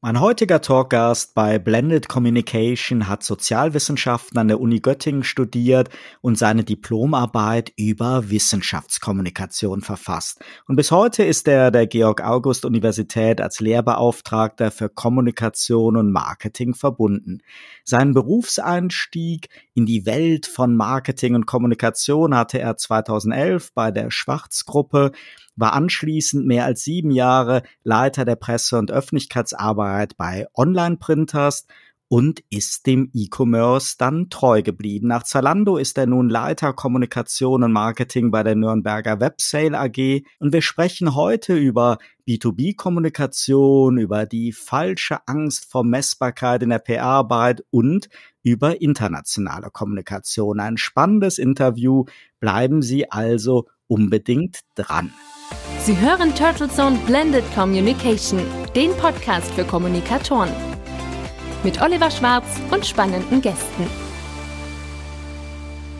[0.00, 5.88] Mein heutiger Talkgast bei Blended Communication hat Sozialwissenschaften an der Uni Göttingen studiert
[6.20, 10.38] und seine Diplomarbeit über Wissenschaftskommunikation verfasst.
[10.68, 17.42] Und bis heute ist er der Georg-August-Universität als Lehrbeauftragter für Kommunikation und Marketing verbunden.
[17.88, 25.12] Seinen Berufseinstieg in die Welt von Marketing und Kommunikation hatte er 2011 bei der Schwarz-Gruppe
[25.56, 31.66] war anschließend mehr als sieben Jahre Leiter der Presse- und Öffentlichkeitsarbeit bei Online-Printers
[32.08, 35.08] und ist dem E-Commerce dann treu geblieben.
[35.08, 40.52] Nach Zalando ist er nun Leiter Kommunikation und Marketing bei der Nürnberger Websale AG und
[40.52, 48.08] wir sprechen heute über B2B-Kommunikation, über die falsche Angst vor Messbarkeit in der PR-Arbeit und
[48.42, 50.60] über internationale Kommunikation.
[50.60, 52.04] Ein spannendes Interview.
[52.40, 55.12] Bleiben Sie also unbedingt dran.
[55.80, 58.40] Sie hören Turtle Zone Blended Communication,
[58.74, 60.50] den Podcast für Kommunikatoren.
[61.64, 63.84] Mit Oliver Schwarz und spannenden Gästen.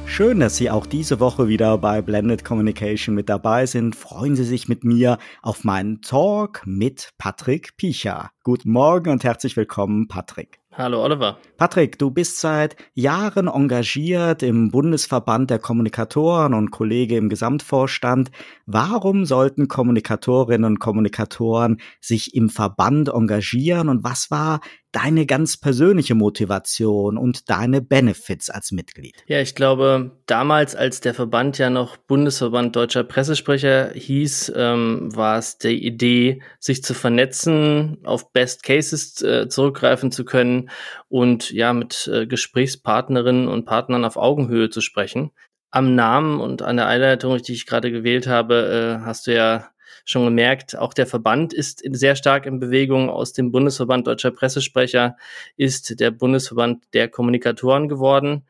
[0.06, 3.96] Schön, dass Sie auch diese Woche wieder bei Blended Communication mit dabei sind.
[3.96, 8.30] Freuen Sie sich mit mir auf meinen Talk mit Patrick Picha.
[8.44, 10.60] Guten Morgen und herzlich willkommen, Patrick.
[10.78, 11.38] Hallo Oliver.
[11.56, 18.30] Patrick, du bist seit Jahren engagiert im Bundesverband der Kommunikatoren und Kollege im Gesamtvorstand.
[18.64, 24.60] Warum sollten Kommunikatorinnen und Kommunikatoren sich im Verband engagieren und was war
[24.92, 29.14] deine ganz persönliche Motivation und deine Benefits als Mitglied?
[29.26, 35.38] Ja, ich glaube, damals, als der Verband ja noch Bundesverband Deutscher Pressesprecher hieß, ähm, war
[35.38, 40.70] es die Idee, sich zu vernetzen, auf Best Cases äh, zurückgreifen zu können
[41.08, 45.30] und ja, mit äh, Gesprächspartnerinnen und Partnern auf Augenhöhe zu sprechen.
[45.70, 49.68] Am Namen und an der Einleitung, die ich gerade gewählt habe, äh, hast du ja
[50.10, 53.10] schon gemerkt, auch der Verband ist sehr stark in Bewegung.
[53.10, 55.16] Aus dem Bundesverband Deutscher Pressesprecher
[55.56, 58.44] ist der Bundesverband der Kommunikatoren geworden.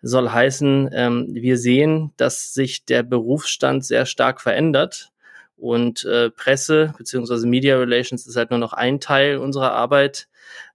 [0.00, 5.12] Soll heißen, ähm, wir sehen, dass sich der Berufsstand sehr stark verändert.
[5.58, 10.28] Und äh, Presse beziehungsweise Media Relations ist halt nur noch ein Teil unserer Arbeit.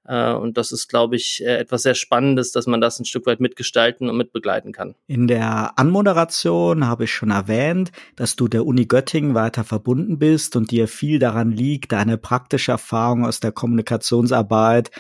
[0.08, 3.26] Äh, und das ist, glaube ich, äh, etwas sehr Spannendes, dass man das ein Stück
[3.26, 4.96] weit mitgestalten und mitbegleiten kann.
[5.08, 10.56] In der Anmoderation habe ich schon erwähnt, dass du der Uni Göttingen weiter verbunden bist
[10.56, 14.92] und dir viel daran liegt, deine praktische Erfahrung aus der Kommunikationsarbeit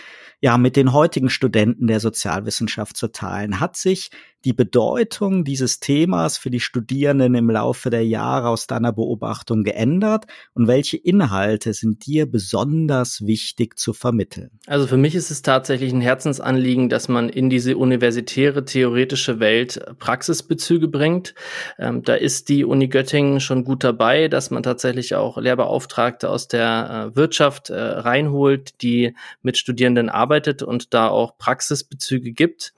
[0.41, 3.59] ja mit den heutigen Studenten der Sozialwissenschaft zu teilen.
[3.59, 4.11] Hat sich
[4.45, 10.25] die Bedeutung dieses Themas für die Studierenden im Laufe der Jahre aus deiner Beobachtung geändert
[10.53, 14.51] und welche Inhalte sind dir besonders wichtig zu vermitteln?
[14.67, 19.83] Also für mich ist es tatsächlich ein Herzensanliegen, dass man in diese universitäre theoretische Welt
[19.99, 21.33] Praxisbezüge bringt.
[21.77, 26.47] Ähm, da ist die Uni Göttingen schon gut dabei, dass man tatsächlich auch Lehrbeauftragte aus
[26.47, 32.73] der äh, Wirtschaft äh, reinholt, die mit Studierenden arbeitet und da auch Praxisbezüge gibt.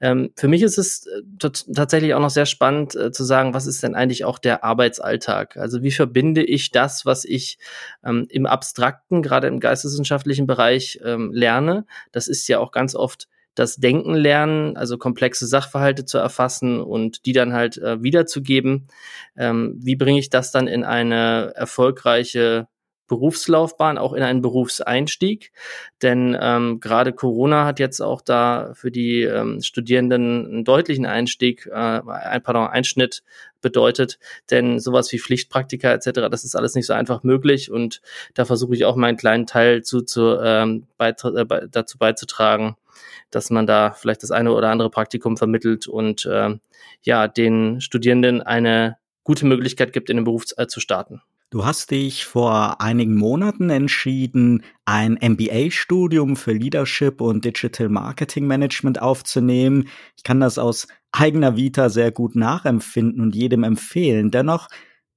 [0.00, 3.66] Ähm, für mich ist es äh, tatsächlich auch noch sehr spannend äh, zu sagen, was
[3.66, 5.56] ist denn eigentlich auch der Arbeitsalltag?
[5.56, 7.58] Also wie verbinde ich das, was ich
[8.04, 11.86] ähm, im abstrakten, gerade im geisteswissenschaftlichen Bereich ähm, lerne?
[12.10, 17.26] Das ist ja auch ganz oft das Denken lernen, also komplexe Sachverhalte zu erfassen und
[17.26, 18.88] die dann halt äh, wiederzugeben.
[19.36, 22.66] Ähm, wie bringe ich das dann in eine erfolgreiche
[23.08, 25.50] Berufslaufbahn, auch in einen Berufseinstieg.
[26.02, 31.66] Denn ähm, gerade Corona hat jetzt auch da für die ähm, Studierenden einen deutlichen Einstieg,
[31.66, 33.22] äh, ein, pardon, Einschnitt
[33.60, 34.18] bedeutet.
[34.50, 37.70] Denn sowas wie Pflichtpraktika etc., das ist alles nicht so einfach möglich.
[37.70, 38.00] Und
[38.34, 42.76] da versuche ich auch meinen kleinen Teil zu, zu, ähm, beitra äh, dazu beizutragen,
[43.30, 46.56] dass man da vielleicht das eine oder andere Praktikum vermittelt und äh,
[47.02, 51.22] ja, den Studierenden eine gute Möglichkeit gibt, in den Beruf äh, zu starten.
[51.50, 59.00] Du hast dich vor einigen Monaten entschieden, ein MBA-Studium für Leadership und Digital Marketing Management
[59.00, 59.88] aufzunehmen.
[60.14, 64.30] Ich kann das aus eigener Vita sehr gut nachempfinden und jedem empfehlen.
[64.30, 64.68] Dennoch,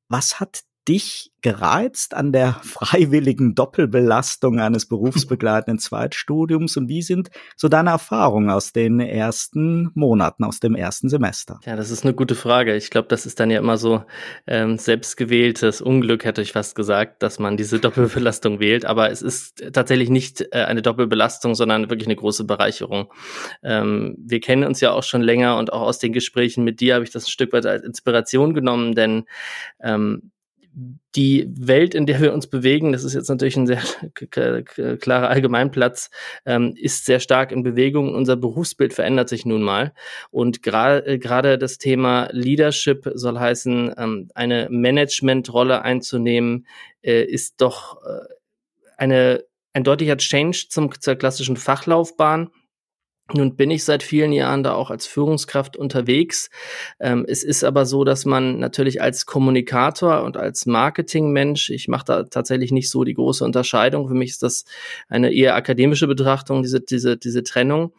[0.08, 7.68] was hat dich gereizt an der freiwilligen Doppelbelastung eines berufsbegleitenden Zweitstudiums und wie sind so
[7.68, 11.60] deine Erfahrungen aus den ersten Monaten, aus dem ersten Semester?
[11.66, 12.76] Ja, das ist eine gute Frage.
[12.76, 14.04] Ich glaube, das ist dann ja immer so
[14.48, 18.86] ähm, selbstgewähltes Unglück, hätte ich fast gesagt, dass man diese Doppelbelastung wählt.
[18.86, 23.12] Aber es ist tatsächlich nicht äh, eine Doppelbelastung, sondern wirklich eine große Bereicherung.
[23.64, 26.96] Ähm, wir kennen uns ja auch schon länger und auch aus den Gesprächen mit dir
[26.96, 29.26] habe ich das ein Stück weit als Inspiration genommen, denn
[29.82, 30.32] ähm,
[30.74, 33.82] die Welt, in der wir uns bewegen, das ist jetzt natürlich ein sehr
[35.00, 36.10] klarer Allgemeinplatz,
[36.46, 38.16] ähm, ist sehr stark in Bewegung.
[38.16, 39.94] Unser Berufsbild verändert sich nun mal.
[40.30, 46.66] Und äh, gerade das Thema Leadership soll heißen, ähm, eine Managementrolle einzunehmen,
[47.02, 48.28] äh, ist doch äh,
[48.98, 52.50] eine ein deutlicher Change zum, zur klassischen Fachlaufbahn.
[53.34, 56.50] Nun bin ich seit vielen Jahren da auch als Führungskraft unterwegs.
[57.00, 62.06] Ähm, es ist aber so, dass man natürlich als Kommunikator und als Marketingmensch, ich mache
[62.06, 64.08] da tatsächlich nicht so die große Unterscheidung.
[64.08, 64.66] Für mich ist das
[65.08, 67.94] eine eher akademische Betrachtung, diese, diese, diese Trennung.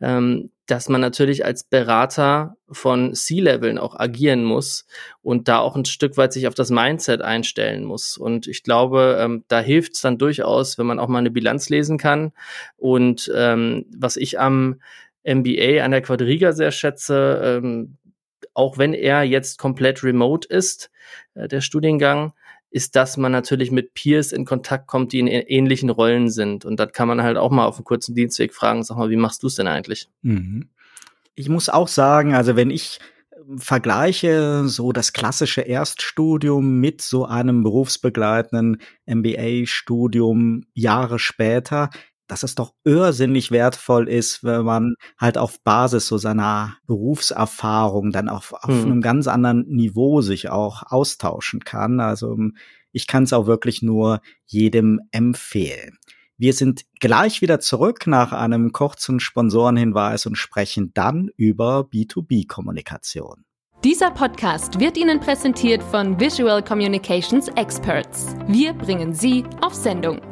[0.00, 4.86] Ähm, dass man natürlich als Berater von C-Leveln auch agieren muss
[5.20, 8.16] und da auch ein Stück weit sich auf das Mindset einstellen muss.
[8.16, 11.68] Und ich glaube, ähm, da hilft es dann durchaus, wenn man auch mal eine Bilanz
[11.68, 12.32] lesen kann.
[12.78, 14.80] Und ähm, was ich am
[15.24, 17.98] MBA an der Quadriga sehr schätze, ähm,
[18.54, 20.90] auch wenn er jetzt komplett remote ist,
[21.34, 22.32] äh, der Studiengang,
[22.72, 26.64] ist, dass man natürlich mit Peers in Kontakt kommt, die in ähnlichen Rollen sind.
[26.64, 29.16] Und das kann man halt auch mal auf einem kurzen Dienstweg fragen, sag mal, wie
[29.16, 30.08] machst du es denn eigentlich?
[30.22, 30.70] Mhm.
[31.34, 32.98] Ich muss auch sagen, also wenn ich
[33.56, 41.90] vergleiche so das klassische Erststudium mit so einem berufsbegleitenden MBA-Studium Jahre später,
[42.32, 48.30] dass es doch irrsinnig wertvoll ist, wenn man halt auf Basis so seiner Berufserfahrung dann
[48.30, 48.84] auf, auf hm.
[48.86, 52.00] einem ganz anderen Niveau sich auch austauschen kann.
[52.00, 52.38] Also
[52.90, 55.98] ich kann es auch wirklich nur jedem empfehlen.
[56.38, 63.44] Wir sind gleich wieder zurück nach einem kurzen Sponsorenhinweis und sprechen dann über B2B-Kommunikation.
[63.84, 68.34] Dieser Podcast wird Ihnen präsentiert von Visual Communications Experts.
[68.46, 70.31] Wir bringen Sie auf Sendung.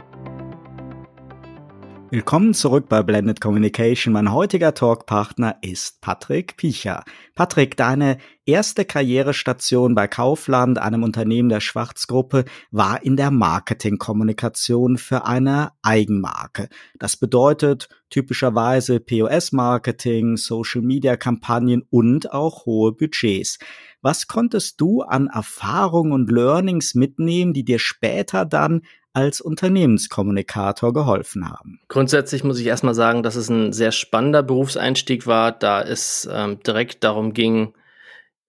[2.13, 4.11] Willkommen zurück bei Blended Communication.
[4.11, 7.05] Mein heutiger Talkpartner ist Patrick Picher.
[7.35, 15.23] Patrick, deine erste Karrierestation bei Kaufland, einem Unternehmen der Schwarzgruppe, war in der Marketingkommunikation für
[15.23, 16.67] eine Eigenmarke.
[16.99, 23.57] Das bedeutet typischerweise POS-Marketing, Social-Media-Kampagnen und auch hohe Budgets.
[24.01, 28.81] Was konntest du an Erfahrungen und Learnings mitnehmen, die dir später dann
[29.13, 31.79] als Unternehmenskommunikator geholfen haben?
[31.87, 36.59] Grundsätzlich muss ich erstmal sagen, dass es ein sehr spannender Berufseinstieg war, da es ähm,
[36.63, 37.73] direkt darum ging,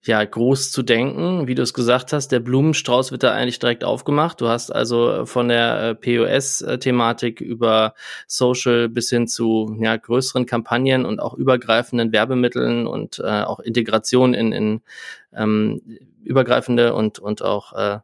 [0.05, 1.47] ja, groß zu denken.
[1.47, 4.41] Wie du es gesagt hast, der Blumenstrauß wird da eigentlich direkt aufgemacht.
[4.41, 7.93] Du hast also von der äh, POS-Thematik über
[8.27, 14.33] Social bis hin zu ja, größeren Kampagnen und auch übergreifenden Werbemitteln und äh, auch Integration
[14.33, 14.81] in, in
[15.33, 15.81] ähm,
[16.23, 17.99] übergreifende und, und auch äh,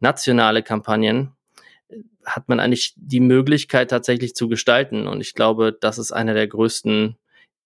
[0.00, 1.35] nationale Kampagnen
[2.26, 5.06] hat man eigentlich die Möglichkeit tatsächlich zu gestalten.
[5.06, 7.16] Und ich glaube, das ist einer der größten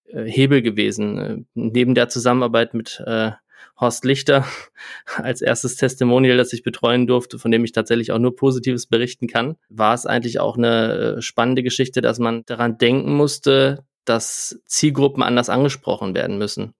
[0.05, 1.17] äh, Hebel gewesen.
[1.17, 3.31] Äh, neben der Zusammenarbeit mit äh,
[3.79, 4.45] Horst Lichter
[5.17, 9.27] als erstes Testimonial, das ich betreuen durfte, von dem ich tatsächlich auch nur Positives berichten
[9.27, 14.59] kann, war es eigentlich auch eine äh, spannende Geschichte, dass man daran denken musste, dass
[14.65, 16.73] Zielgruppen anders angesprochen werden müssen.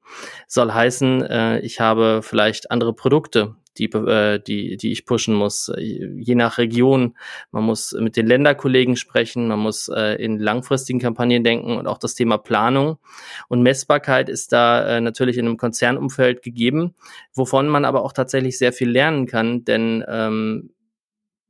[0.47, 5.71] Soll heißen, äh, ich habe vielleicht andere Produkte, die, äh, die, die ich pushen muss,
[5.77, 7.15] je nach Region.
[7.51, 11.97] Man muss mit den Länderkollegen sprechen, man muss äh, in langfristigen Kampagnen denken und auch
[11.97, 12.97] das Thema Planung.
[13.47, 16.95] Und Messbarkeit ist da äh, natürlich in einem Konzernumfeld gegeben,
[17.33, 20.71] wovon man aber auch tatsächlich sehr viel lernen kann, denn ähm,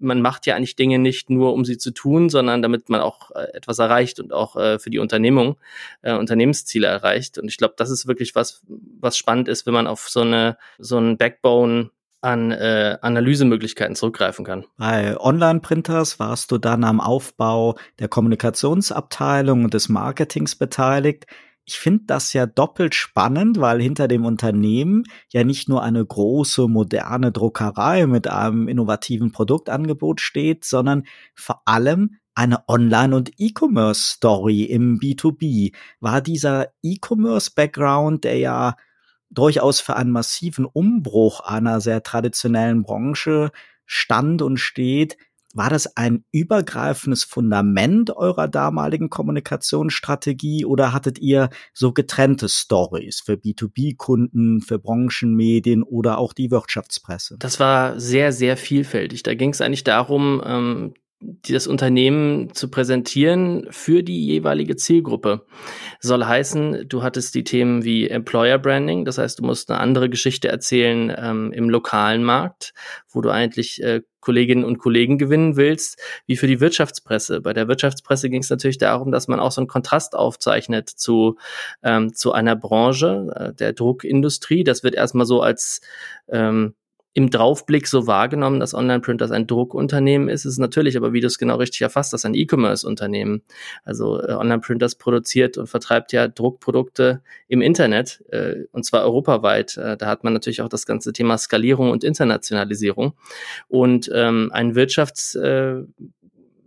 [0.01, 3.31] man macht ja eigentlich Dinge nicht nur, um sie zu tun, sondern damit man auch
[3.31, 5.57] äh, etwas erreicht und auch äh, für die Unternehmung
[6.01, 7.37] äh, Unternehmensziele erreicht.
[7.37, 10.57] Und ich glaube, das ist wirklich was, was spannend ist, wenn man auf so eine
[10.79, 14.65] so ein Backbone an äh, Analysemöglichkeiten zurückgreifen kann.
[14.77, 21.25] Bei Online-Printers warst du dann am Aufbau der Kommunikationsabteilung und des Marketings beteiligt.
[21.65, 26.67] Ich finde das ja doppelt spannend, weil hinter dem Unternehmen ja nicht nur eine große,
[26.67, 31.03] moderne Druckerei mit einem innovativen Produktangebot steht, sondern
[31.35, 35.73] vor allem eine Online- und E-Commerce-Story im B2B.
[35.99, 38.75] War dieser E-Commerce-Background, der ja
[39.31, 43.51] durchaus für einen massiven Umbruch einer sehr traditionellen Branche
[43.85, 45.17] stand und steht,
[45.53, 53.33] war das ein übergreifendes Fundament eurer damaligen Kommunikationsstrategie oder hattet ihr so getrennte Stories für
[53.33, 57.35] B2B-Kunden, für Branchenmedien oder auch die Wirtschaftspresse?
[57.39, 59.23] Das war sehr, sehr vielfältig.
[59.23, 65.45] Da ging es eigentlich darum, ähm, das Unternehmen zu präsentieren für die jeweilige Zielgruppe.
[65.99, 70.09] Soll heißen, du hattest die Themen wie Employer Branding, das heißt, du musst eine andere
[70.09, 72.73] Geschichte erzählen ähm, im lokalen Markt,
[73.09, 77.41] wo du eigentlich äh, Kolleginnen und Kollegen gewinnen willst, wie für die Wirtschaftspresse.
[77.41, 81.37] Bei der Wirtschaftspresse ging es natürlich darum, dass man auch so einen Kontrast aufzeichnet zu,
[81.83, 84.63] ähm, zu einer Branche, äh, der Druckindustrie.
[84.63, 85.81] Das wird erstmal so als
[86.29, 86.75] ähm,
[87.13, 90.45] im Draufblick so wahrgenommen, dass Online Printers ein Druckunternehmen ist.
[90.45, 93.43] Es ist natürlich, aber wie du es genau richtig erfasst hast, ein E-Commerce-Unternehmen.
[93.83, 99.75] Also äh, Online Printers produziert und vertreibt ja Druckprodukte im Internet äh, und zwar europaweit.
[99.77, 103.13] Äh, da hat man natürlich auch das ganze Thema Skalierung und Internationalisierung.
[103.67, 106.20] Und ähm, ein Wirtschaftsjournalisten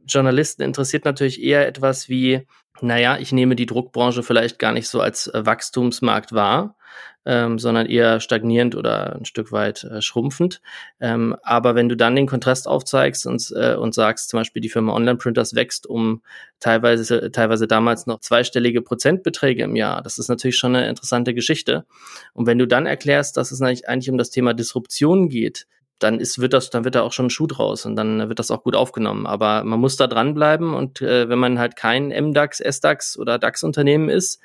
[0.07, 2.47] äh, interessiert natürlich eher etwas wie
[2.81, 6.77] naja, ich nehme die Druckbranche vielleicht gar nicht so als äh, Wachstumsmarkt wahr,
[7.25, 10.61] ähm, sondern eher stagnierend oder ein Stück weit äh, schrumpfend.
[11.01, 14.69] Ähm, aber wenn du dann den Kontrast aufzeigst und, äh, und sagst, zum Beispiel die
[14.69, 16.23] Firma Online Printers wächst um
[16.61, 21.87] teilweise, teilweise damals noch zweistellige Prozentbeträge im Jahr, das ist natürlich schon eine interessante Geschichte.
[22.33, 25.67] Und wenn du dann erklärst, dass es eigentlich um das Thema Disruption geht,
[25.99, 28.39] dann ist, wird das, dann wird da auch schon ein Schuh draus und dann wird
[28.39, 29.27] das auch gut aufgenommen.
[29.27, 34.09] Aber man muss da dranbleiben und äh, wenn man halt kein MDAX, SDAX oder DAX-Unternehmen
[34.09, 34.41] ist,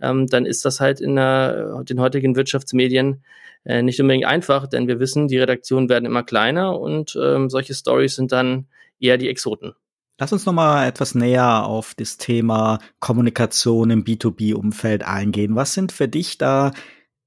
[0.00, 3.22] ähm, dann ist das halt in der, den heutigen Wirtschaftsmedien
[3.64, 7.74] äh, nicht unbedingt einfach, denn wir wissen, die Redaktionen werden immer kleiner und ähm, solche
[7.74, 8.66] Stories sind dann
[8.98, 9.74] eher die Exoten.
[10.18, 15.56] Lass uns noch mal etwas näher auf das Thema Kommunikation im B2B-Umfeld eingehen.
[15.56, 16.70] Was sind für dich da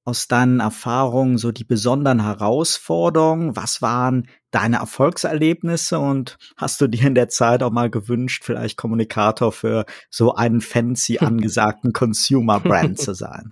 [0.07, 3.57] aus deinen Erfahrungen so die besonderen Herausforderungen?
[3.57, 8.77] Was waren deine Erfolgserlebnisse und hast du dir in der Zeit auch mal gewünscht, vielleicht
[8.77, 13.51] Kommunikator für so einen fancy angesagten Consumer Brand zu sein?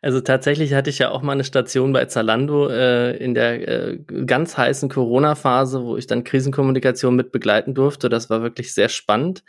[0.00, 3.98] Also tatsächlich hatte ich ja auch mal eine Station bei Zalando äh, in der äh,
[4.26, 8.08] ganz heißen Corona-Phase, wo ich dann Krisenkommunikation mit begleiten durfte.
[8.08, 9.42] Das war wirklich sehr spannend.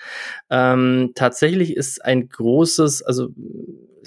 [0.50, 3.28] Ähm, tatsächlich ist ein großes, also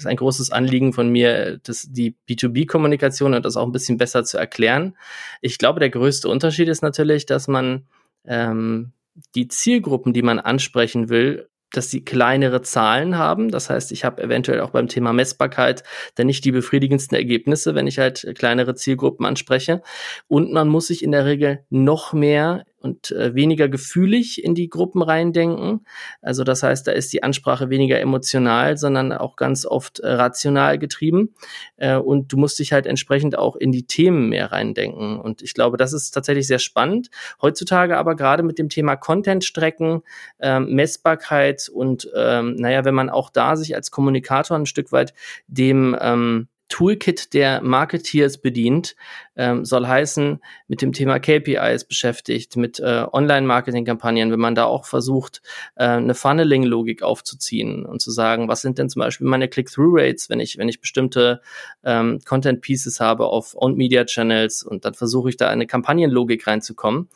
[0.01, 4.23] ist ein großes Anliegen von mir, das, die B2B-Kommunikation und das auch ein bisschen besser
[4.23, 4.97] zu erklären.
[5.41, 7.85] Ich glaube, der größte Unterschied ist natürlich, dass man
[8.25, 8.93] ähm,
[9.35, 13.49] die Zielgruppen, die man ansprechen will, dass sie kleinere Zahlen haben.
[13.49, 15.83] Das heißt, ich habe eventuell auch beim Thema Messbarkeit
[16.15, 19.81] dann nicht die befriedigendsten Ergebnisse, wenn ich halt kleinere Zielgruppen anspreche.
[20.27, 24.69] Und man muss sich in der Regel noch mehr und äh, weniger gefühlig in die
[24.69, 25.85] Gruppen reindenken.
[26.21, 30.79] Also das heißt, da ist die Ansprache weniger emotional, sondern auch ganz oft äh, rational
[30.79, 31.33] getrieben.
[31.77, 35.19] Äh, und du musst dich halt entsprechend auch in die Themen mehr reindenken.
[35.19, 37.09] Und ich glaube, das ist tatsächlich sehr spannend.
[37.41, 40.01] Heutzutage aber gerade mit dem Thema Content-Strecken,
[40.39, 45.13] ähm, Messbarkeit und ähm, naja, wenn man auch da sich als Kommunikator ein Stück weit
[45.47, 48.95] dem ähm, Toolkit der Marketeers bedient,
[49.35, 54.85] ähm, soll heißen, mit dem Thema KPIs beschäftigt, mit äh, Online-Marketing-Kampagnen, wenn man da auch
[54.85, 55.41] versucht,
[55.75, 60.39] äh, eine Funneling-Logik aufzuziehen und zu sagen, was sind denn zum Beispiel meine Click-Through-Rates, wenn
[60.39, 61.41] ich, wenn ich bestimmte
[61.83, 67.07] ähm, Content-Pieces habe auf Owned-Media-Channels und dann versuche ich da eine Kampagnenlogik reinzukommen,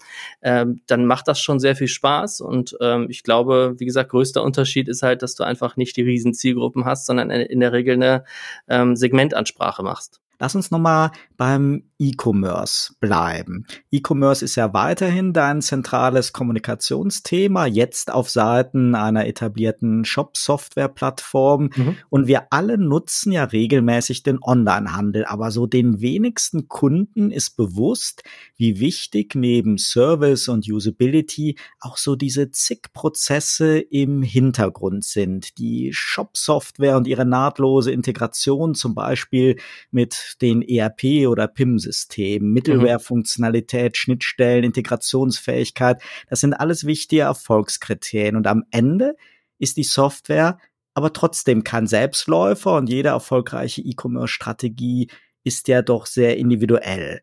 [0.41, 4.43] ähm, dann macht das schon sehr viel Spaß und ähm, ich glaube, wie gesagt, größter
[4.43, 7.95] Unterschied ist halt, dass du einfach nicht die riesen Zielgruppen hast, sondern in der Regel
[7.95, 8.23] eine
[8.67, 10.21] ähm, Segmentansprache machst.
[10.39, 13.65] Lass uns nochmal beim E-Commerce bleiben.
[13.89, 21.69] E-Commerce ist ja weiterhin dein zentrales Kommunikationsthema, jetzt auf Seiten einer etablierten Shop-Software-Plattform.
[21.75, 21.97] Mhm.
[22.09, 25.25] Und wir alle nutzen ja regelmäßig den Online-Handel.
[25.25, 28.23] Aber so den wenigsten Kunden ist bewusst,
[28.57, 35.57] wie wichtig neben Service und Usability auch so diese zig Prozesse im Hintergrund sind.
[35.57, 39.57] Die Shop-Software und ihre nahtlose Integration zum Beispiel
[39.91, 48.35] mit den ERP oder PIM System, Mittelware-Funktionalität, Schnittstellen, Integrationsfähigkeit, das sind alles wichtige Erfolgskriterien.
[48.35, 49.15] Und am Ende
[49.57, 50.57] ist die Software
[50.95, 55.09] aber trotzdem kein Selbstläufer und jede erfolgreiche E-Commerce-Strategie
[55.43, 57.21] ist ja doch sehr individuell.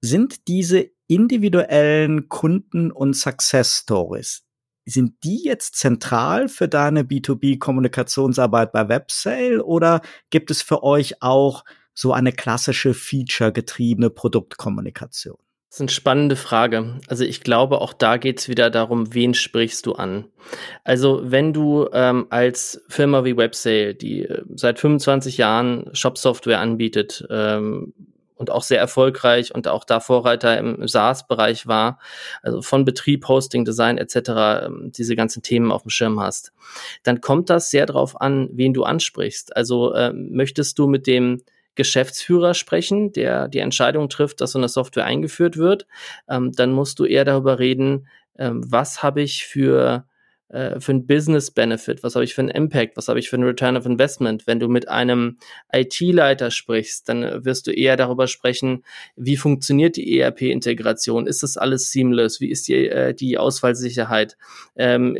[0.00, 4.44] Sind diese individuellen Kunden- und Success-Stories,
[4.86, 10.00] sind die jetzt zentral für deine B2B-Kommunikationsarbeit bei Websale oder
[10.30, 11.64] gibt es für euch auch
[11.96, 15.38] so eine klassische Feature-getriebene Produktkommunikation?
[15.68, 17.00] Das ist eine spannende Frage.
[17.08, 20.26] Also ich glaube, auch da geht es wieder darum, wen sprichst du an.
[20.84, 27.26] Also wenn du ähm, als Firma wie Websale, die äh, seit 25 Jahren Shop-Software anbietet
[27.30, 27.94] ähm,
[28.36, 31.98] und auch sehr erfolgreich und auch da Vorreiter im SaaS-Bereich war,
[32.42, 34.16] also von Betrieb, Hosting, Design etc.,
[34.66, 36.52] ähm, diese ganzen Themen auf dem Schirm hast,
[37.02, 39.56] dann kommt das sehr darauf an, wen du ansprichst.
[39.56, 41.42] Also äh, möchtest du mit dem
[41.76, 45.86] Geschäftsführer sprechen, der die Entscheidung trifft, dass so eine Software eingeführt wird,
[46.28, 50.06] ähm, dann musst du eher darüber reden, ähm, was habe ich für
[50.48, 53.36] äh, für ein Business Benefit, was habe ich für einen Impact, was habe ich für
[53.36, 54.46] einen Return of Investment.
[54.46, 55.38] Wenn du mit einem
[55.72, 58.84] IT-Leiter sprichst, dann wirst du eher darüber sprechen,
[59.16, 64.36] wie funktioniert die ERP-Integration, ist das alles seamless, wie ist die, äh, die Ausfallsicherheit,
[64.76, 65.18] ähm,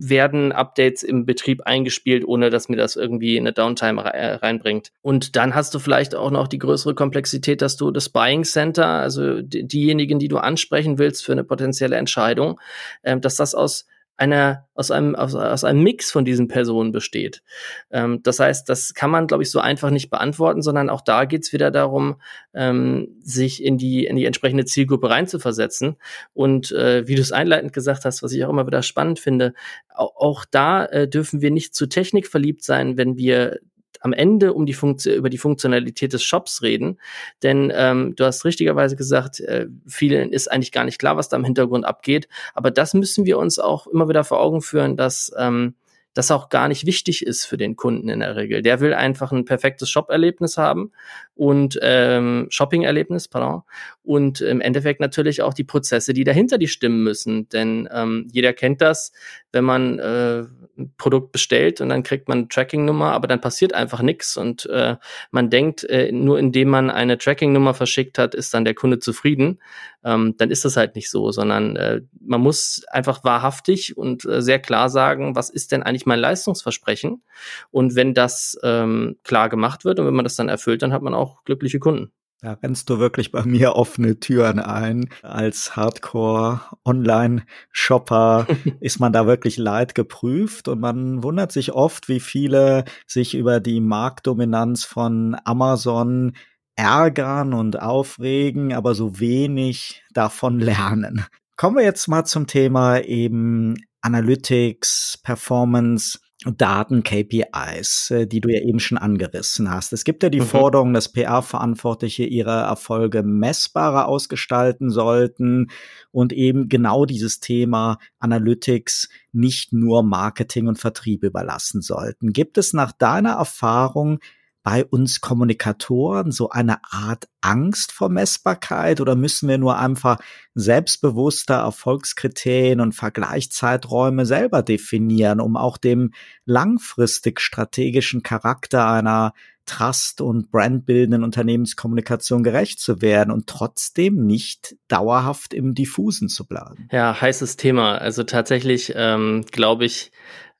[0.00, 4.92] werden Updates im Betrieb eingespielt, ohne dass mir das irgendwie eine Downtime reinbringt.
[5.02, 8.86] Und dann hast du vielleicht auch noch die größere Komplexität, dass du das Buying Center,
[8.86, 12.60] also diejenigen, die du ansprechen willst für eine potenzielle Entscheidung,
[13.02, 13.86] ähm, dass das aus
[14.18, 17.42] einer, aus einem, aus, aus einem Mix von diesen Personen besteht.
[17.90, 21.24] Ähm, das heißt, das kann man, glaube ich, so einfach nicht beantworten, sondern auch da
[21.24, 22.20] geht's wieder darum,
[22.52, 25.96] ähm, sich in die, in die entsprechende Zielgruppe reinzuversetzen.
[26.34, 29.54] Und äh, wie du es einleitend gesagt hast, was ich auch immer wieder spannend finde,
[29.94, 33.60] auch, auch da äh, dürfen wir nicht zu Technik verliebt sein, wenn wir
[34.00, 36.98] am Ende um die Funktion, über die Funktionalität des Shops reden.
[37.42, 41.36] Denn ähm, du hast richtigerweise gesagt, äh, vielen ist eigentlich gar nicht klar, was da
[41.36, 42.28] im Hintergrund abgeht.
[42.54, 45.74] Aber das müssen wir uns auch immer wieder vor Augen führen, dass ähm,
[46.18, 48.60] das auch gar nicht wichtig ist für den Kunden in der Regel.
[48.60, 50.90] Der will einfach ein perfektes Shop-Erlebnis haben
[51.36, 53.62] und ähm, Shopping-Erlebnis, pardon.
[54.02, 57.48] Und im Endeffekt natürlich auch die Prozesse, die dahinter die stimmen müssen.
[57.50, 59.12] Denn ähm, jeder kennt das,
[59.52, 60.44] wenn man äh,
[60.78, 64.66] ein Produkt bestellt und dann kriegt man eine Tracking-Nummer, aber dann passiert einfach nichts und
[64.66, 64.96] äh,
[65.30, 69.60] man denkt, äh, nur indem man eine Tracking-Nummer verschickt hat, ist dann der Kunde zufrieden.
[70.04, 74.40] Ähm, dann ist das halt nicht so, sondern äh, man muss einfach wahrhaftig und äh,
[74.40, 77.22] sehr klar sagen, was ist denn eigentlich mein Leistungsversprechen?
[77.70, 81.02] Und wenn das ähm, klar gemacht wird und wenn man das dann erfüllt, dann hat
[81.02, 82.12] man auch glückliche Kunden.
[82.40, 85.08] Da rennst du wirklich bei mir offene Türen ein.
[85.22, 88.46] Als Hardcore-Online-Shopper
[88.80, 93.58] ist man da wirklich leid geprüft und man wundert sich oft, wie viele sich über
[93.58, 96.36] die Marktdominanz von Amazon
[96.76, 101.24] ärgern und aufregen, aber so wenig davon lernen.
[101.56, 106.18] Kommen wir jetzt mal zum Thema eben Analytics, Performance.
[106.44, 109.92] Daten, KPIs, äh, die du ja eben schon angerissen hast.
[109.92, 110.46] Es gibt ja die mhm.
[110.46, 115.68] Forderung, dass PR-Verantwortliche ihre Erfolge messbarer ausgestalten sollten
[116.12, 122.32] und eben genau dieses Thema Analytics nicht nur Marketing und Vertrieb überlassen sollten.
[122.32, 124.20] Gibt es nach deiner Erfahrung
[124.68, 130.18] bei uns Kommunikatoren so eine Art Angst vor Messbarkeit oder müssen wir nur einfach
[130.54, 136.12] selbstbewusster Erfolgskriterien und Vergleichszeiträume selber definieren, um auch dem
[136.44, 139.32] langfristig strategischen Charakter einer
[139.64, 146.88] Trust- und brandbildenden Unternehmenskommunikation gerecht zu werden und trotzdem nicht dauerhaft im Diffusen zu bleiben.
[146.92, 147.96] Ja, heißes Thema.
[147.96, 150.10] Also tatsächlich ähm, glaube ich,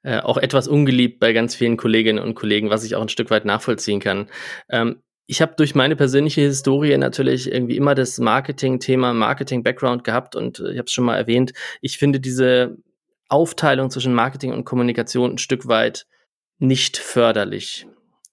[0.03, 3.31] äh, auch etwas ungeliebt bei ganz vielen Kolleginnen und Kollegen, was ich auch ein Stück
[3.31, 4.29] weit nachvollziehen kann.
[4.71, 10.61] Ähm, ich habe durch meine persönliche Historie natürlich irgendwie immer das Marketing-Thema, Marketing-Background gehabt und
[10.61, 11.53] äh, ich habe es schon mal erwähnt.
[11.83, 12.77] Ich finde diese
[13.29, 16.07] Aufteilung zwischen Marketing und Kommunikation ein Stück weit
[16.59, 17.87] nicht förderlich.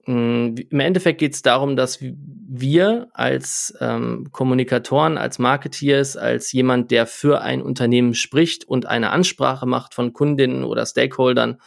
[0.06, 6.92] Mm, Im Endeffekt geht es darum, dass wir als ähm, Kommunikatoren, als Marketeers, als jemand,
[6.92, 11.60] der für ein Unternehmen spricht und eine Ansprache macht von Kundinnen oder Stakeholdern,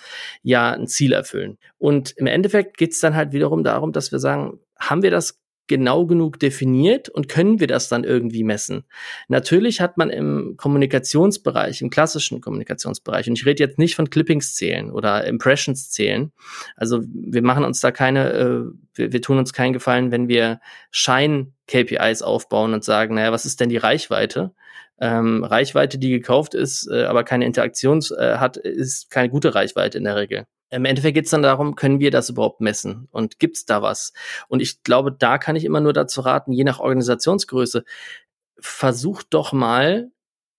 [0.42, 1.58] ja ein Ziel erfüllen.
[1.78, 5.40] Und im Endeffekt geht es dann halt wiederum darum, dass wir sagen, haben wir das
[5.68, 8.84] genau genug definiert und können wir das dann irgendwie messen?
[9.28, 14.54] Natürlich hat man im Kommunikationsbereich, im klassischen Kommunikationsbereich, und ich rede jetzt nicht von Clippings
[14.54, 16.32] zählen oder Impressions zählen.
[16.76, 18.62] Also wir machen uns da keine, äh,
[18.94, 23.60] wir, wir tun uns keinen Gefallen, wenn wir Schein-KPIs aufbauen und sagen, naja, was ist
[23.60, 24.52] denn die Reichweite?
[25.00, 29.98] Ähm, Reichweite, die gekauft ist, äh, aber keine Interaktion äh, hat, ist keine gute Reichweite
[29.98, 30.46] in der Regel.
[30.70, 34.12] Im Endeffekt geht es dann darum, können wir das überhaupt messen und gibt's da was?
[34.48, 37.84] Und ich glaube, da kann ich immer nur dazu raten, je nach Organisationsgröße,
[38.58, 40.10] versucht doch mal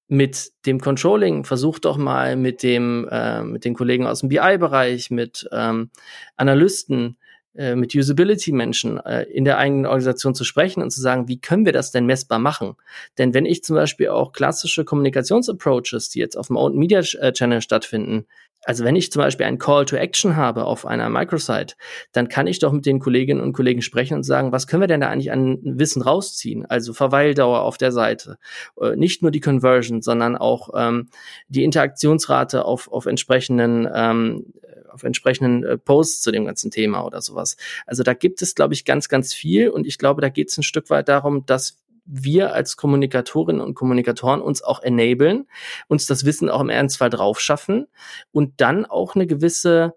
[0.07, 5.11] mit dem Controlling, versucht doch mal mit dem äh, mit den Kollegen aus dem BI-Bereich,
[5.11, 5.91] mit ähm,
[6.35, 7.17] Analysten,
[7.55, 11.65] äh, mit Usability-Menschen äh, in der eigenen Organisation zu sprechen und zu sagen, wie können
[11.65, 12.75] wir das denn messbar machen?
[13.17, 17.31] Denn wenn ich zum Beispiel auch klassische Kommunikationsapproaches, die jetzt auf dem Owned Media äh,
[17.31, 18.25] Channel stattfinden,
[18.65, 21.75] also wenn ich zum Beispiel ein Call to Action habe auf einer Microsite,
[22.11, 24.87] dann kann ich doch mit den Kolleginnen und Kollegen sprechen und sagen, was können wir
[24.87, 26.65] denn da eigentlich an Wissen rausziehen?
[26.65, 28.37] Also Verweildauer auf der Seite,
[28.79, 31.09] äh, nicht nur die Conversion, sondern auch ähm,
[31.47, 34.53] die Interaktionsrate auf, auf entsprechenden ähm,
[34.89, 37.57] auf entsprechenden äh, Posts zu dem ganzen Thema oder sowas.
[37.85, 40.57] Also da gibt es, glaube ich, ganz, ganz viel und ich glaube, da geht es
[40.57, 41.77] ein Stück weit darum, dass
[42.11, 45.47] wir als Kommunikatorinnen und Kommunikatoren uns auch enablen,
[45.87, 47.87] uns das Wissen auch im Ernstfall drauf schaffen
[48.31, 49.93] und dann auch eine gewisse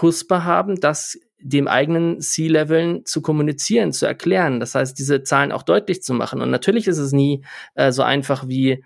[0.00, 4.60] Huspe haben, das dem eigenen C-Leveln zu kommunizieren, zu erklären.
[4.60, 6.40] Das heißt, diese Zahlen auch deutlich zu machen.
[6.40, 8.84] Und natürlich ist es nie äh, so einfach wie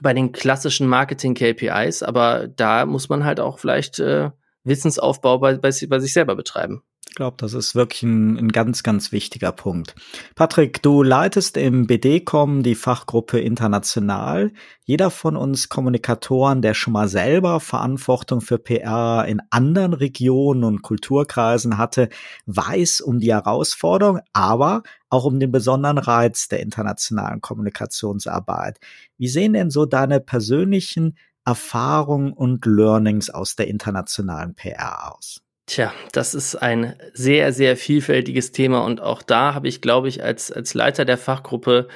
[0.00, 4.30] bei den klassischen Marketing-KPIs, aber da muss man halt auch vielleicht äh,
[4.64, 6.82] Wissensaufbau bei, bei, bei sich selber betreiben.
[7.14, 9.94] Ich glaube, das ist wirklich ein, ein, ganz, ganz wichtiger Punkt.
[10.34, 14.50] Patrick, du leitest im BDCom die Fachgruppe International.
[14.82, 20.82] Jeder von uns Kommunikatoren, der schon mal selber Verantwortung für PR in anderen Regionen und
[20.82, 22.08] Kulturkreisen hatte,
[22.46, 28.80] weiß um die Herausforderung, aber auch um den besonderen Reiz der internationalen Kommunikationsarbeit.
[29.18, 35.44] Wie sehen denn so deine persönlichen Erfahrungen und Learnings aus der internationalen PR aus?
[35.66, 40.22] Tja, das ist ein sehr, sehr vielfältiges Thema und auch da habe ich, glaube ich,
[40.22, 41.88] als, als Leiter der Fachgruppe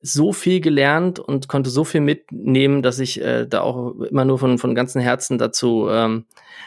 [0.00, 4.38] so viel gelernt und konnte so viel mitnehmen, dass ich äh, da auch immer nur
[4.38, 6.26] von, von ganzem Herzen dazu ähm,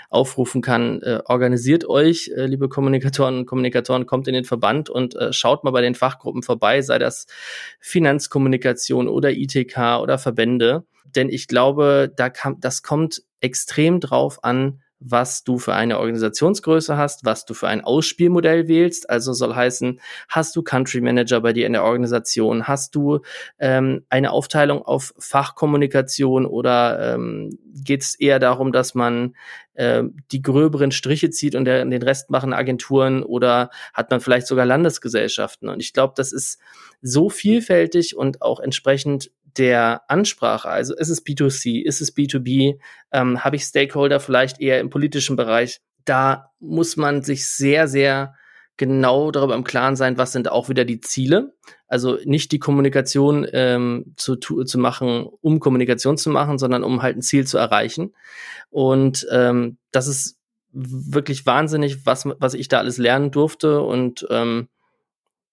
[0.09, 1.01] aufrufen kann.
[1.01, 5.63] Äh, organisiert euch, äh, liebe Kommunikatoren und Kommunikatoren, kommt in den Verband und äh, schaut
[5.63, 7.27] mal bei den Fachgruppen vorbei, sei das
[7.79, 10.83] Finanzkommunikation oder ITK oder Verbände.
[11.05, 16.95] Denn ich glaube, da kam, das kommt extrem drauf an, was du für eine Organisationsgröße
[16.95, 19.09] hast, was du für ein Ausspielmodell wählst.
[19.09, 23.19] Also soll heißen, hast du Country Manager bei dir in der Organisation, hast du
[23.59, 29.35] ähm, eine Aufteilung auf Fachkommunikation oder ähm, geht es eher darum, dass man
[29.73, 34.45] äh, die gröberen Striche zieht und der, den Rest machen Agenturen oder hat man vielleicht
[34.45, 35.67] sogar Landesgesellschaften?
[35.67, 36.59] Und ich glaube, das ist
[37.01, 42.79] so vielfältig und auch entsprechend der Ansprache, also ist es B2C, ist es B2B,
[43.11, 48.35] ähm, habe ich Stakeholder vielleicht eher im politischen Bereich, da muss man sich sehr, sehr
[48.77, 51.53] genau darüber im Klaren sein, was sind auch wieder die Ziele.
[51.87, 57.17] Also nicht die Kommunikation ähm, zu, zu machen, um Kommunikation zu machen, sondern um halt
[57.17, 58.15] ein Ziel zu erreichen.
[58.69, 60.39] Und ähm, das ist
[60.71, 63.81] wirklich wahnsinnig, was, was ich da alles lernen durfte.
[63.81, 64.67] Und ähm,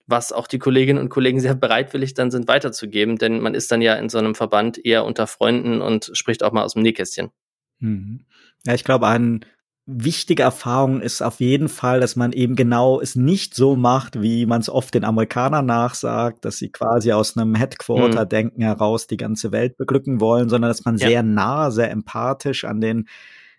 [0.08, 3.82] was auch die Kolleginnen und Kollegen sehr bereitwillig dann sind weiterzugeben, denn man ist dann
[3.82, 7.30] ja in so einem Verband eher unter Freunden und spricht auch mal aus dem Nähkästchen.
[7.78, 8.24] Mhm.
[8.66, 9.40] Ja, ich glaube, eine
[9.84, 14.46] wichtige Erfahrung ist auf jeden Fall, dass man eben genau es nicht so macht, wie
[14.46, 18.66] man es oft den Amerikanern nachsagt, dass sie quasi aus einem Headquarter-Denken mhm.
[18.66, 21.08] heraus die ganze Welt beglücken wollen, sondern dass man ja.
[21.08, 23.08] sehr nah, sehr empathisch an den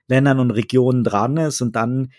[0.08, 2.12] Ländern und Regionen dran ist und dann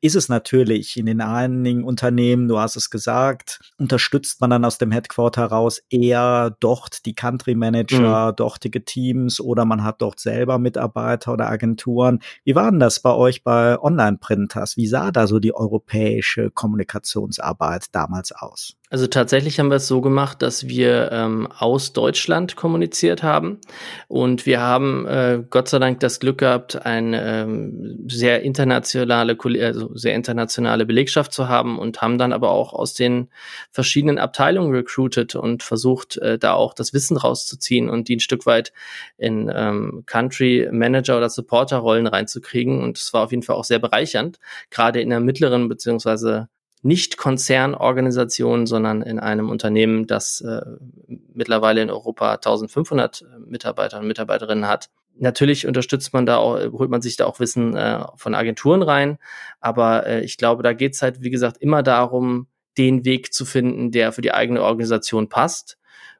[0.00, 4.78] ist es natürlich in den einigen Unternehmen, du hast es gesagt, unterstützt man dann aus
[4.78, 8.36] dem Headquarter raus eher dort die Country Manager, mhm.
[8.36, 12.20] dortige Teams oder man hat dort selber Mitarbeiter oder Agenturen.
[12.44, 14.76] Wie war denn das bei euch bei Online-Printers?
[14.76, 18.78] Wie sah da so die europäische Kommunikationsarbeit damals aus?
[18.90, 23.58] Also tatsächlich haben wir es so gemacht, dass wir ähm, aus Deutschland kommuniziert haben
[24.06, 29.87] und wir haben äh, Gott sei Dank das Glück gehabt, eine ähm, sehr internationale, also
[29.94, 33.28] sehr internationale Belegschaft zu haben und haben dann aber auch aus den
[33.70, 38.46] verschiedenen Abteilungen recruited und versucht, äh, da auch das Wissen rauszuziehen und die ein Stück
[38.46, 38.72] weit
[39.16, 43.64] in ähm, Country Manager oder Supporter Rollen reinzukriegen und es war auf jeden Fall auch
[43.64, 44.38] sehr bereichernd,
[44.70, 46.48] gerade in der mittleren beziehungsweise
[46.82, 50.62] nicht Konzernorganisation, sondern in einem Unternehmen, das äh,
[51.34, 54.88] mittlerweile in Europa 1500 Mitarbeiter und Mitarbeiterinnen hat.
[55.20, 59.18] Natürlich unterstützt man da auch, holt man sich da auch Wissen äh, von Agenturen rein,
[59.60, 63.44] aber äh, ich glaube, da geht es halt, wie gesagt, immer darum, den Weg zu
[63.44, 65.78] finden, der für die eigene Organisation passt.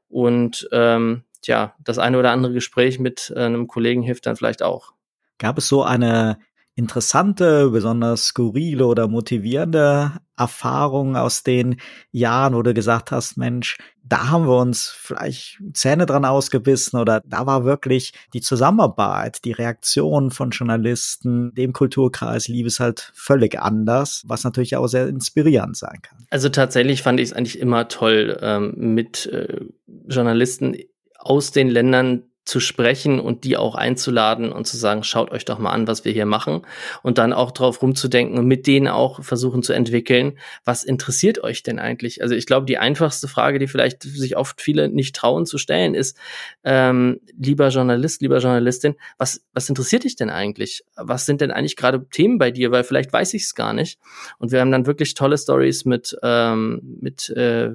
[0.08, 4.62] Und ähm, ja, das eine oder andere Gespräch mit äh, einem Kollegen hilft dann vielleicht
[4.62, 4.92] auch.
[5.38, 6.38] Gab es so eine
[6.78, 11.80] interessante, besonders skurrile oder motivierende Erfahrungen aus den
[12.12, 17.20] Jahren, wo du gesagt hast, Mensch, da haben wir uns vielleicht Zähne dran ausgebissen oder
[17.26, 23.58] da war wirklich die Zusammenarbeit, die Reaktion von Journalisten, dem Kulturkreis lief es halt völlig
[23.58, 26.26] anders, was natürlich auch sehr inspirierend sein kann.
[26.30, 29.64] Also tatsächlich fand ich es eigentlich immer toll, ähm, mit äh,
[30.06, 30.76] Journalisten
[31.18, 35.58] aus den Ländern zu sprechen und die auch einzuladen und zu sagen, schaut euch doch
[35.58, 36.62] mal an, was wir hier machen
[37.02, 41.62] und dann auch drauf rumzudenken und mit denen auch versuchen zu entwickeln, was interessiert euch
[41.62, 42.22] denn eigentlich?
[42.22, 45.94] Also ich glaube, die einfachste Frage, die vielleicht sich oft viele nicht trauen zu stellen,
[45.94, 46.16] ist,
[46.64, 50.84] ähm, lieber Journalist, lieber Journalistin, was, was interessiert dich denn eigentlich?
[50.96, 52.70] Was sind denn eigentlich gerade Themen bei dir?
[52.70, 53.98] Weil vielleicht weiß ich es gar nicht.
[54.38, 57.72] Und wir haben dann wirklich tolle Stories mit, ähm, mit äh,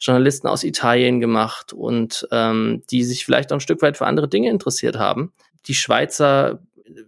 [0.00, 4.28] Journalisten aus Italien gemacht und ähm, die sich vielleicht auch ein Stück weit für andere
[4.28, 5.32] Dinge interessiert haben.
[5.66, 6.60] Die Schweizer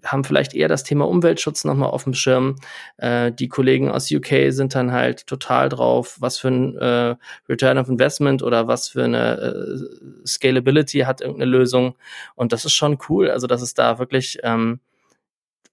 [0.05, 2.57] haben vielleicht eher das Thema Umweltschutz nochmal auf dem Schirm.
[2.99, 7.17] Äh, die Kollegen aus UK sind dann halt total drauf, was für ein äh,
[7.49, 11.97] Return of Investment oder was für eine äh, Scalability hat irgendeine Lösung.
[12.35, 14.81] Und das ist schon cool, also dass es da wirklich ähm,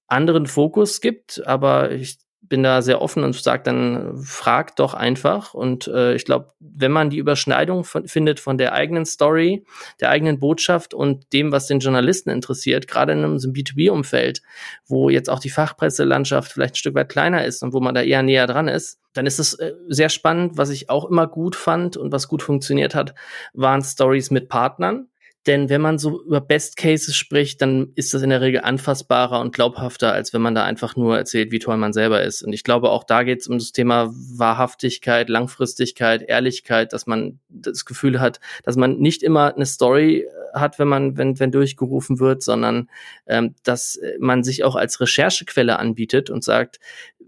[0.08, 5.54] anderen Fokus gibt, aber ich bin da sehr offen und sage dann, frag doch einfach.
[5.54, 9.66] Und äh, ich glaube, wenn man die Überschneidung von, findet von der eigenen Story,
[10.00, 14.42] der eigenen Botschaft und dem, was den Journalisten interessiert, gerade in einem B2B-Umfeld,
[14.88, 18.02] wo jetzt auch die Fachpresselandschaft vielleicht ein Stück weit kleiner ist und wo man da
[18.02, 20.58] eher näher dran ist, dann ist es äh, sehr spannend.
[20.58, 23.14] Was ich auch immer gut fand und was gut funktioniert hat,
[23.54, 25.08] waren Stories mit Partnern
[25.48, 29.40] denn wenn man so über Best Cases spricht, dann ist das in der Regel anfassbarer
[29.40, 32.42] und glaubhafter, als wenn man da einfach nur erzählt, wie toll man selber ist.
[32.42, 37.40] Und ich glaube, auch da geht es um das Thema Wahrhaftigkeit, Langfristigkeit, Ehrlichkeit, dass man
[37.48, 42.20] das Gefühl hat, dass man nicht immer eine Story hat, wenn man, wenn, wenn durchgerufen
[42.20, 42.90] wird, sondern
[43.28, 46.80] ähm, dass man sich auch als Recherchequelle anbietet und sagt,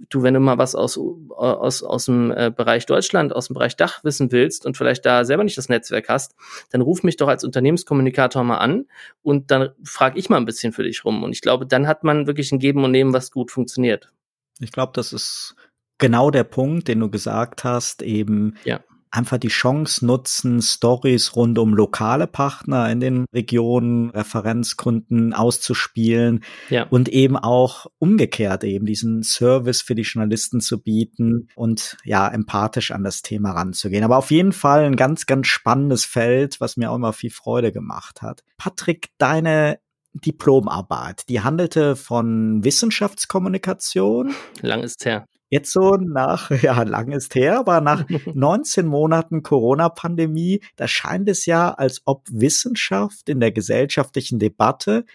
[0.09, 3.75] du, wenn du mal was aus, aus, aus dem äh, Bereich Deutschland, aus dem Bereich
[3.75, 6.35] Dach wissen willst und vielleicht da selber nicht das Netzwerk hast,
[6.71, 8.85] dann ruf mich doch als Unternehmenskommunikator mal an
[9.21, 11.23] und dann frage ich mal ein bisschen für dich rum.
[11.23, 14.11] Und ich glaube, dann hat man wirklich ein Geben und Nehmen, was gut funktioniert.
[14.59, 15.55] Ich glaube, das ist
[15.97, 18.81] genau der Punkt, den du gesagt hast, eben ja
[19.11, 26.83] einfach die Chance nutzen, Stories rund um lokale Partner in den Regionen, Referenzkunden auszuspielen ja.
[26.89, 32.91] und eben auch umgekehrt eben diesen Service für die Journalisten zu bieten und ja, empathisch
[32.91, 34.03] an das Thema ranzugehen.
[34.03, 37.71] Aber auf jeden Fall ein ganz, ganz spannendes Feld, was mir auch immer viel Freude
[37.71, 38.43] gemacht hat.
[38.57, 39.79] Patrick, deine
[40.13, 44.33] Diplomarbeit, die handelte von Wissenschaftskommunikation.
[44.61, 45.25] Lang ist her.
[45.51, 51.45] Jetzt so nach, ja, lang ist her, aber nach 19 Monaten Corona-Pandemie, da scheint es
[51.45, 55.05] ja, als ob Wissenschaft in der gesellschaftlichen Debatte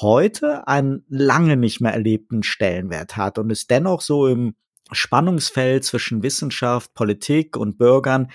[0.00, 4.54] heute einen lange nicht mehr erlebten Stellenwert hat und es dennoch so im
[4.90, 8.30] Spannungsfeld zwischen Wissenschaft, Politik und Bürgern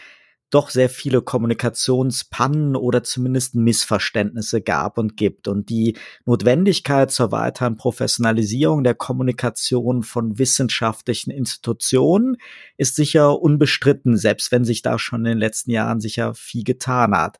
[0.49, 5.47] doch sehr viele Kommunikationspannen oder zumindest Missverständnisse gab und gibt.
[5.47, 12.37] Und die Notwendigkeit zur weiteren Professionalisierung der Kommunikation von wissenschaftlichen Institutionen
[12.77, 17.15] ist sicher unbestritten, selbst wenn sich da schon in den letzten Jahren sicher viel getan
[17.15, 17.37] hat.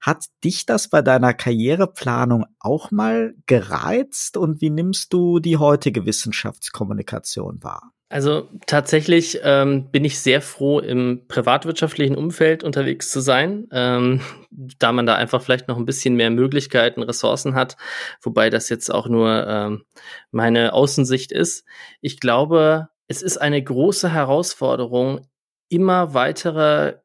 [0.00, 6.06] Hat dich das bei deiner Karriereplanung auch mal gereizt und wie nimmst du die heutige
[6.06, 7.92] Wissenschaftskommunikation wahr?
[8.10, 14.92] Also tatsächlich ähm, bin ich sehr froh, im privatwirtschaftlichen Umfeld unterwegs zu sein, ähm, da
[14.92, 17.76] man da einfach vielleicht noch ein bisschen mehr Möglichkeiten, Ressourcen hat,
[18.22, 19.84] wobei das jetzt auch nur ähm,
[20.30, 21.66] meine Außensicht ist.
[22.00, 25.26] Ich glaube, es ist eine große Herausforderung,
[25.68, 26.96] immer weitere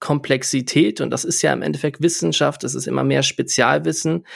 [0.00, 4.26] Komplexität, und das ist ja im Endeffekt Wissenschaft, das ist immer mehr Spezialwissen,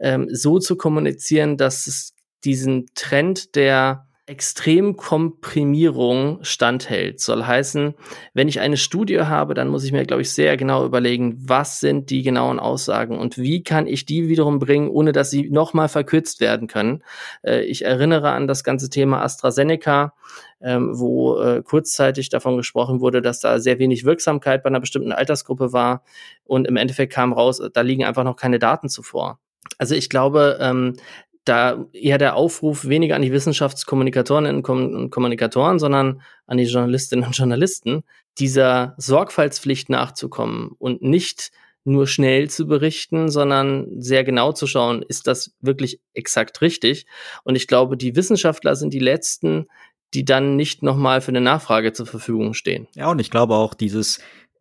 [0.00, 7.20] ähm, so zu kommunizieren, dass es diesen Trend der Extremkomprimierung standhält.
[7.20, 7.94] Soll heißen,
[8.34, 11.80] wenn ich eine Studie habe, dann muss ich mir, glaube ich, sehr genau überlegen, was
[11.80, 15.88] sind die genauen Aussagen und wie kann ich die wiederum bringen, ohne dass sie nochmal
[15.88, 17.02] verkürzt werden können.
[17.42, 20.14] Äh, ich erinnere an das ganze Thema AstraZeneca,
[20.60, 25.10] ähm, wo äh, kurzzeitig davon gesprochen wurde, dass da sehr wenig Wirksamkeit bei einer bestimmten
[25.10, 26.04] Altersgruppe war
[26.44, 29.40] und im Endeffekt kam raus, da liegen einfach noch keine Daten zuvor.
[29.78, 30.94] Also ich glaube, ähm,
[31.44, 37.36] da eher der Aufruf weniger an die Wissenschaftskommunikatorinnen und Kommunikatoren, sondern an die Journalistinnen und
[37.36, 38.04] Journalisten,
[38.38, 41.50] dieser Sorgfaltspflicht nachzukommen und nicht
[41.84, 47.06] nur schnell zu berichten, sondern sehr genau zu schauen, ist das wirklich exakt richtig?
[47.42, 49.66] Und ich glaube, die Wissenschaftler sind die letzten,
[50.14, 52.86] die dann nicht nochmal für eine Nachfrage zur Verfügung stehen.
[52.94, 54.20] Ja, und ich glaube auch dieses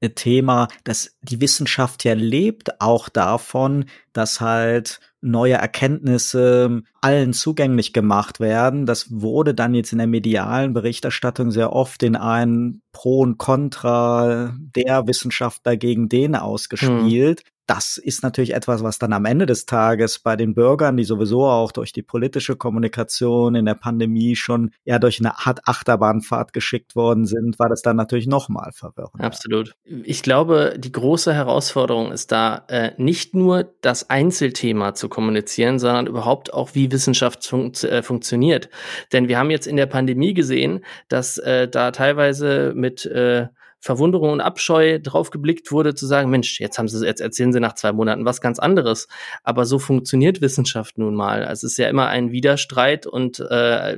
[0.09, 8.39] Thema, dass die Wissenschaft ja lebt auch davon, dass halt neue Erkenntnisse allen zugänglich gemacht
[8.39, 8.85] werden.
[8.85, 14.55] Das wurde dann jetzt in der medialen Berichterstattung sehr oft in ein Pro und Contra
[14.57, 17.41] der Wissenschaftler gegen den ausgespielt.
[17.41, 21.03] Hm das ist natürlich etwas, was dann am Ende des Tages bei den Bürgern, die
[21.03, 26.53] sowieso auch durch die politische Kommunikation in der Pandemie schon ja durch eine Art Achterbahnfahrt
[26.53, 29.21] geschickt worden sind, war das dann natürlich nochmal verwirrend.
[29.21, 29.73] Absolut.
[29.85, 36.07] Ich glaube, die große Herausforderung ist da äh, nicht nur das Einzelthema zu kommunizieren, sondern
[36.07, 38.69] überhaupt auch, wie Wissenschaft fun äh, funktioniert.
[39.13, 43.47] Denn wir haben jetzt in der Pandemie gesehen, dass äh, da teilweise mit äh,
[43.81, 47.59] Verwunderung und Abscheu drauf geblickt wurde, zu sagen, Mensch, jetzt haben sie, jetzt erzählen sie
[47.59, 49.07] nach zwei Monaten was ganz anderes.
[49.43, 51.43] Aber so funktioniert Wissenschaft nun mal.
[51.43, 53.97] Also es ist ja immer ein Widerstreit und äh,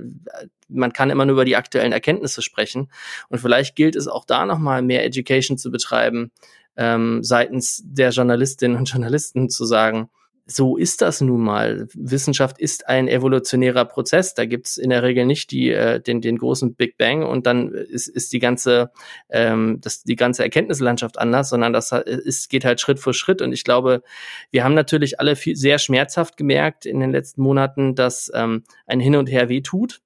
[0.69, 2.89] man kann immer nur über die aktuellen Erkenntnisse sprechen.
[3.27, 6.31] Und vielleicht gilt es auch da nochmal mehr Education zu betreiben,
[6.77, 10.09] ähm, seitens der Journalistinnen und Journalisten zu sagen,
[10.45, 11.87] so ist das nun mal.
[11.93, 14.33] Wissenschaft ist ein evolutionärer Prozess.
[14.33, 17.71] Da gibt's in der Regel nicht die, äh, den, den großen Big Bang und dann
[17.71, 18.91] ist, ist die ganze,
[19.29, 23.41] ähm, das, die ganze Erkenntnislandschaft anders, sondern das ist, geht halt Schritt für Schritt.
[23.41, 24.03] Und ich glaube,
[24.51, 28.99] wir haben natürlich alle viel, sehr schmerzhaft gemerkt in den letzten Monaten, dass ähm, ein
[28.99, 30.01] Hin und Her weh tut.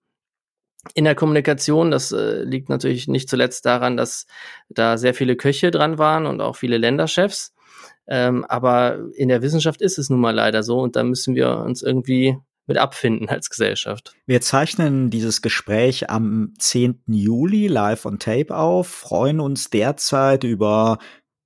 [0.93, 1.91] in der Kommunikation.
[1.91, 4.27] Das äh, liegt natürlich nicht zuletzt daran, dass
[4.69, 7.53] da sehr viele Köche dran waren und auch viele Länderchefs.
[8.07, 11.57] Ähm, aber in der Wissenschaft ist es nun mal leider so und da müssen wir
[11.57, 12.37] uns irgendwie
[12.67, 14.13] mit abfinden als Gesellschaft.
[14.25, 17.01] Wir zeichnen dieses Gespräch am 10.
[17.07, 20.99] Juli live on Tape auf, freuen uns derzeit über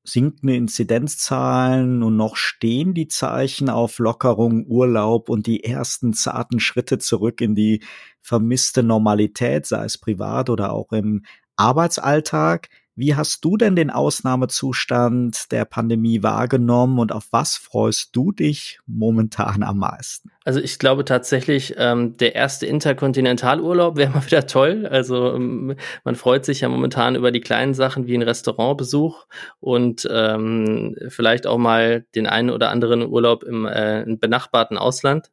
[0.03, 6.97] sinkende Inzidenzzahlen und noch stehen die Zeichen auf Lockerung, Urlaub und die ersten zarten Schritte
[6.97, 7.83] zurück in die
[8.19, 11.23] vermisste Normalität, sei es privat oder auch im
[11.55, 12.69] Arbeitsalltag.
[12.95, 18.79] Wie hast du denn den Ausnahmezustand der Pandemie wahrgenommen und auf was freust du dich
[18.85, 20.31] momentan am meisten?
[20.43, 24.87] Also ich glaube tatsächlich, ähm, der erste Interkontinentalurlaub wäre mal wieder toll.
[24.87, 29.25] Also ähm, man freut sich ja momentan über die kleinen Sachen wie ein Restaurantbesuch
[29.61, 35.31] und ähm, vielleicht auch mal den einen oder anderen Urlaub im, äh, im benachbarten Ausland.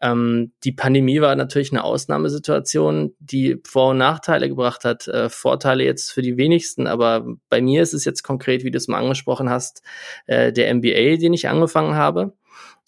[0.00, 5.08] Ähm, die Pandemie war natürlich eine Ausnahmesituation, die Vor- und Nachteile gebracht hat.
[5.08, 8.78] Äh, Vorteile jetzt für die wenigsten, aber bei mir ist es jetzt konkret, wie du
[8.78, 9.82] es mal angesprochen hast,
[10.26, 12.34] äh, der MBA, den ich angefangen habe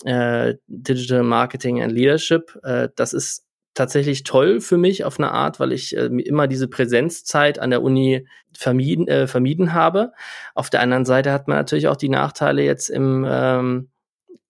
[0.05, 2.59] äh, Digital Marketing and Leadership.
[2.63, 6.69] Äh, das ist tatsächlich toll für mich auf eine Art, weil ich äh, immer diese
[6.69, 10.13] Präsenzzeit an der Uni vermieden, äh, vermieden habe.
[10.55, 13.91] Auf der anderen Seite hat man natürlich auch die Nachteile jetzt im ähm,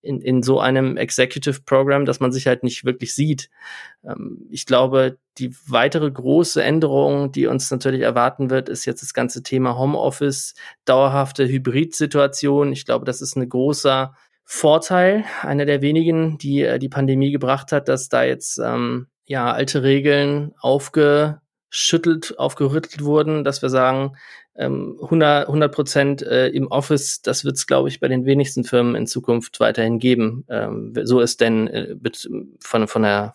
[0.05, 3.51] in, in so einem Executive Program, dass man sich halt nicht wirklich sieht.
[4.05, 9.15] Ähm, ich glaube, die weitere große Änderung, die uns natürlich erwarten wird, ist jetzt das
[9.15, 12.73] ganze Thema Homeoffice, dauerhafte Hybrid-Situation.
[12.73, 14.15] Ich glaube, das ist ein großer
[14.45, 19.51] Vorteil, einer der wenigen, die äh, die Pandemie gebracht hat, dass da jetzt ähm, ja
[19.51, 24.17] alte Regeln aufgeschüttelt, aufgerüttelt wurden, dass wir sagen,
[24.57, 28.95] ähm, 100 Prozent äh, im Office, das wird es, glaube ich, bei den wenigsten Firmen
[28.95, 30.45] in Zukunft weiterhin geben.
[30.49, 31.97] Ähm, so es denn äh,
[32.61, 33.35] von, von der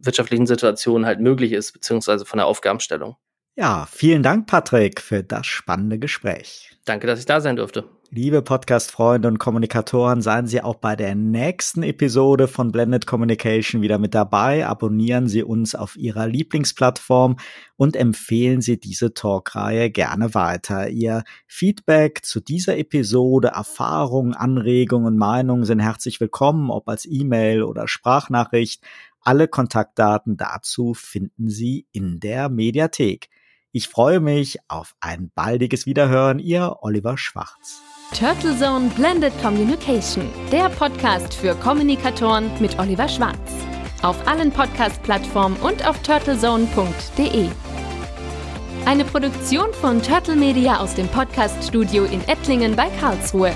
[0.00, 3.16] wirtschaftlichen Situation halt möglich ist, beziehungsweise von der Aufgabenstellung.
[3.56, 6.76] Ja, vielen Dank, Patrick, für das spannende Gespräch.
[6.84, 7.84] Danke, dass ich da sein durfte.
[8.10, 13.98] Liebe Podcast-Freunde und Kommunikatoren, seien Sie auch bei der nächsten Episode von Blended Communication wieder
[13.98, 14.66] mit dabei.
[14.66, 17.36] Abonnieren Sie uns auf Ihrer Lieblingsplattform
[17.76, 20.88] und empfehlen Sie diese Talkreihe gerne weiter.
[20.88, 27.62] Ihr Feedback zu dieser Episode, Erfahrungen, Anregungen und Meinungen sind herzlich willkommen, ob als E-Mail
[27.62, 28.82] oder Sprachnachricht.
[29.20, 33.28] Alle Kontaktdaten dazu finden Sie in der Mediathek.
[33.76, 37.82] Ich freue mich auf ein baldiges Wiederhören, Ihr Oliver Schwarz.
[38.16, 43.36] Turtle Zone Blended Communication, der Podcast für Kommunikatoren mit Oliver Schwarz.
[44.02, 47.48] Auf allen Podcast-Plattformen und auf turtlezone.de.
[48.84, 53.52] Eine Produktion von Turtle Media aus dem Podcast-Studio in Ettlingen bei Karlsruhe.